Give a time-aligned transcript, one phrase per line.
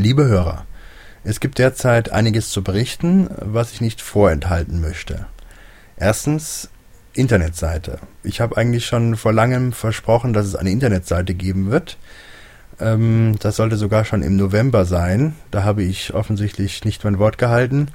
[0.00, 0.64] Liebe Hörer,
[1.24, 5.26] es gibt derzeit einiges zu berichten, was ich nicht vorenthalten möchte.
[5.96, 6.70] Erstens
[7.14, 7.98] Internetseite.
[8.22, 11.98] Ich habe eigentlich schon vor langem versprochen, dass es eine Internetseite geben wird.
[12.78, 15.34] Ähm, das sollte sogar schon im November sein.
[15.50, 17.88] Da habe ich offensichtlich nicht mein Wort gehalten.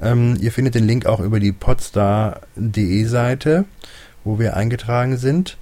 [0.00, 3.64] Ähm, ihr findet den Link auch über die podstar.de Seite,
[4.24, 5.56] wo wir eingetragen sind.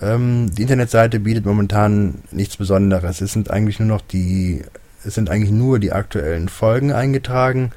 [0.00, 3.20] Ähm, die Internetseite bietet momentan nichts Besonderes.
[3.20, 4.62] Es sind eigentlich nur noch die,
[5.04, 7.70] es sind eigentlich nur die aktuellen Folgen eingetragen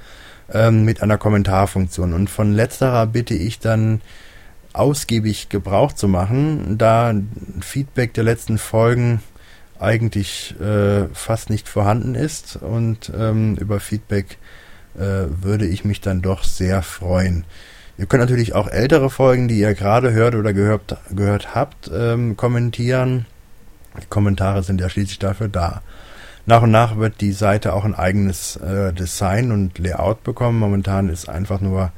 [0.53, 2.13] ähm, mit einer Kommentarfunktion.
[2.13, 4.01] Und von letzterer bitte ich dann
[4.73, 7.13] ausgiebig Gebrauch zu machen, da
[7.59, 9.21] Feedback der letzten Folgen
[9.79, 14.37] eigentlich äh, fast nicht vorhanden ist und ähm, über Feedback
[14.95, 17.45] äh, würde ich mich dann doch sehr freuen.
[17.97, 22.35] Ihr könnt natürlich auch ältere Folgen, die ihr gerade hört oder gehört, gehört habt, ähm,
[22.35, 23.25] kommentieren.
[24.01, 25.81] Die Kommentare sind ja schließlich dafür da.
[26.45, 30.57] Nach und nach wird die Seite auch ein eigenes äh, Design und Layout bekommen.
[30.57, 31.91] Momentan ist einfach nur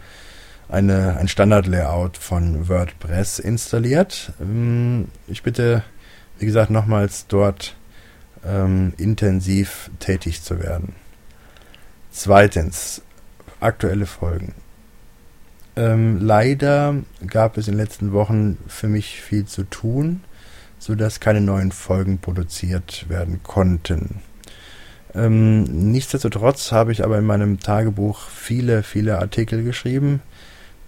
[0.67, 4.33] eine, ein Standard-Layout von WordPress installiert.
[4.41, 5.83] Ähm, ich bitte,
[6.39, 7.75] wie gesagt, nochmals dort
[8.45, 10.95] ähm, intensiv tätig zu werden.
[12.15, 13.01] Zweitens,
[13.59, 14.53] aktuelle Folgen.
[15.75, 20.23] Ähm, leider gab es in den letzten Wochen für mich viel zu tun,
[20.77, 24.21] sodass keine neuen Folgen produziert werden konnten.
[25.15, 30.21] Ähm, nichtsdestotrotz habe ich aber in meinem Tagebuch viele, viele Artikel geschrieben,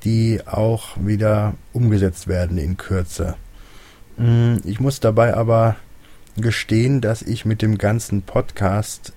[0.04, 3.36] die auch wieder umgesetzt werden in Kürze.
[4.18, 5.76] Mm, ich muss dabei aber
[6.38, 9.14] gestehen, dass ich mit dem ganzen Podcast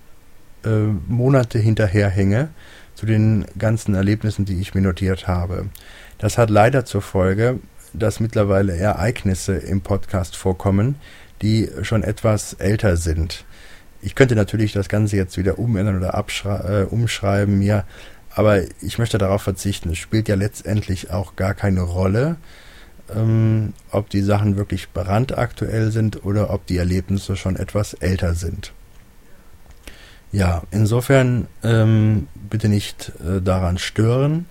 [0.64, 2.48] äh, Monate hinterherhänge
[2.94, 5.66] zu den ganzen Erlebnissen, die ich mir notiert habe.
[6.18, 7.60] Das hat leider zur Folge,
[7.92, 10.96] dass mittlerweile Ereignisse im Podcast vorkommen,
[11.42, 13.44] die schon etwas älter sind.
[14.02, 17.84] Ich könnte natürlich das Ganze jetzt wieder umändern oder äh, umschreiben mir
[18.38, 19.90] aber ich möchte darauf verzichten.
[19.90, 22.36] Es spielt ja letztendlich auch gar keine Rolle,
[23.12, 28.72] ähm, ob die Sachen wirklich brandaktuell sind oder ob die Erlebnisse schon etwas älter sind.
[30.30, 34.46] Ja, insofern ähm, bitte nicht äh, daran stören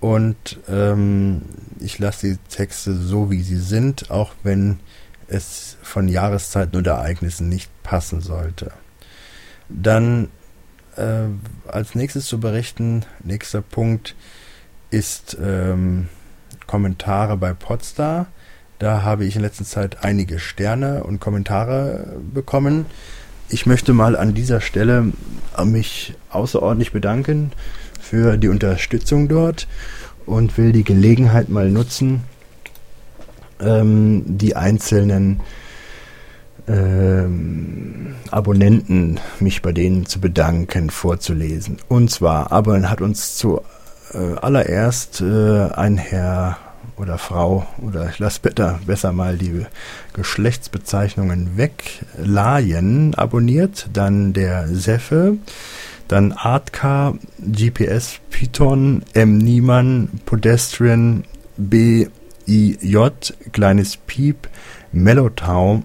[0.00, 1.42] und ähm,
[1.80, 4.80] ich lasse die Texte so, wie sie sind, auch wenn
[5.28, 8.72] es von Jahreszeiten oder Ereignissen nicht passen sollte.
[9.70, 10.28] Dann
[10.96, 11.28] äh,
[11.66, 14.14] als nächstes zu berichten, nächster Punkt
[14.90, 16.08] ist ähm,
[16.66, 18.26] Kommentare bei Podstar.
[18.78, 22.86] Da habe ich in letzter Zeit einige Sterne und Kommentare bekommen.
[23.48, 25.12] Ich möchte mal an dieser Stelle
[25.64, 27.52] mich außerordentlich bedanken
[28.00, 29.68] für die Unterstützung dort
[30.26, 32.22] und will die Gelegenheit mal nutzen,
[33.60, 35.40] ähm, die einzelnen
[36.66, 41.76] ähm, Abonnenten, mich bei denen zu bedanken, vorzulesen.
[41.88, 46.58] Und zwar, Abon hat uns zuallererst äh, äh, ein Herr
[46.96, 49.66] oder Frau oder ich lasse besser, besser mal die
[50.12, 52.04] Geschlechtsbezeichnungen weg.
[52.18, 55.36] Laien abonniert, dann der Seffe,
[56.08, 59.38] dann Artka, GPS Python, M.
[59.38, 61.24] Niemann, Pedestrian,
[61.56, 62.08] B.
[62.46, 62.76] I.
[62.82, 63.34] J.
[63.52, 64.48] Kleines Piep,
[64.92, 65.84] Melotom,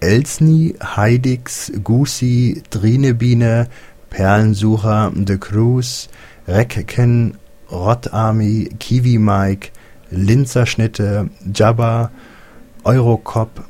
[0.00, 3.68] Elsni, Heidix, Gusi, Drinebiene,
[4.08, 6.08] Perlensucher, The Cruise,
[6.46, 7.36] Recken,
[7.70, 9.70] Rottarmy, Kiwi Mike,
[10.10, 12.10] Linzerschnitte, Jabba,
[12.84, 13.64] Eurocop,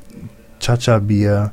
[0.59, 1.51] Chacha Bier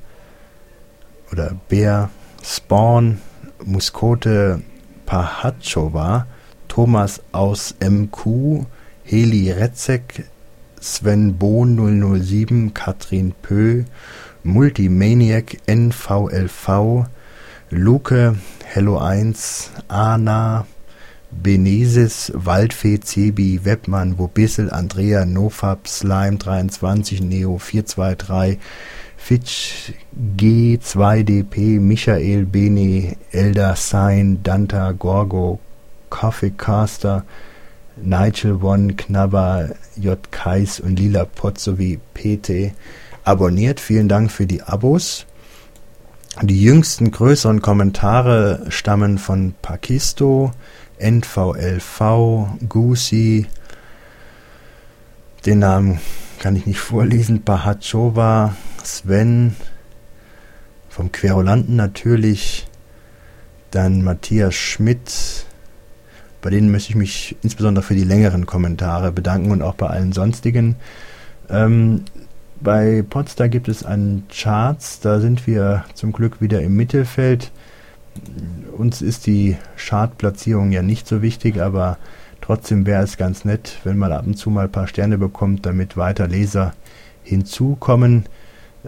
[1.32, 2.10] oder Bär,
[2.42, 3.19] Spawn,
[3.64, 4.62] Muskote,
[5.06, 6.26] Pahachova,
[6.69, 8.66] Thomas aus MQ,
[9.04, 10.25] Heli Retzek,
[10.81, 11.76] Sven Bohn
[12.22, 13.84] 007, Katrin Pö,
[14.44, 17.06] Multimaniac NVLV,
[17.70, 20.67] Luke, Hello 1, Ana,
[21.30, 28.58] Benesis, Waldfee, Cebi, Webmann, Wobissel, Andrea, Nofab, Slime 23, Neo 423,
[29.16, 29.92] Fitch,
[30.36, 35.60] G2DP, Michael, Bene, Elder, Sign, Danta, Gorgo,
[36.10, 37.25] Kaffeecaster,
[37.96, 40.30] Nigel One, Knabber, J.
[40.30, 42.72] Kais und Lila Pot sowie PT
[43.25, 43.80] abonniert.
[43.80, 45.26] Vielen Dank für die Abos.
[46.40, 50.52] Die jüngsten größeren Kommentare stammen von Pakisto,
[50.99, 53.47] NVLV, Gusi,
[55.47, 56.00] den Namen
[56.39, 59.56] kann ich nicht vorlesen, Bahachova, Sven,
[60.89, 62.67] vom Querulanten natürlich,
[63.71, 65.47] dann Matthias Schmidt,
[66.41, 70.12] Bei denen möchte ich mich insbesondere für die längeren Kommentare bedanken und auch bei allen
[70.12, 70.77] sonstigen.
[71.50, 72.05] Ähm,
[72.61, 77.53] bei Podstar gibt es einen Charts, da sind wir zum Glück wieder im Mittelfeld.
[78.76, 81.99] Uns ist die Chartplatzierung ja nicht so wichtig, aber
[82.41, 85.67] trotzdem wäre es ganz nett, wenn man ab und zu mal ein paar Sterne bekommt,
[85.67, 86.75] damit weiter Leser
[87.23, 88.26] hinzukommen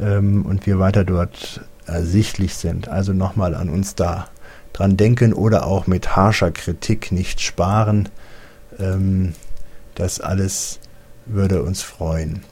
[0.00, 2.88] ähm, und wir weiter dort ersichtlich sind.
[2.88, 4.28] Also nochmal an uns da
[4.72, 8.08] dran denken oder auch mit harscher Kritik nicht sparen.
[8.78, 9.34] Ähm,
[9.94, 10.80] das alles
[11.26, 12.42] würde uns freuen.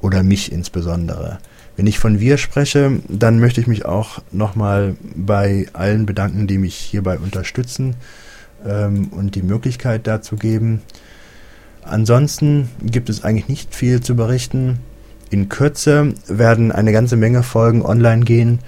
[0.00, 1.38] Oder mich insbesondere.
[1.76, 6.58] Wenn ich von wir spreche, dann möchte ich mich auch nochmal bei allen bedanken, die
[6.58, 7.96] mich hierbei unterstützen
[8.66, 10.82] ähm, und die Möglichkeit dazu geben.
[11.82, 14.80] Ansonsten gibt es eigentlich nicht viel zu berichten.
[15.30, 18.60] In Kürze werden eine ganze Menge Folgen online gehen,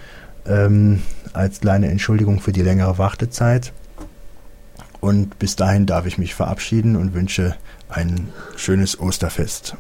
[0.47, 1.03] ähm,
[1.33, 3.73] als kleine Entschuldigung für die längere Wartezeit.
[5.01, 7.55] Und bis dahin darf ich mich verabschieden und wünsche
[7.89, 9.77] ein schönes Osterfest.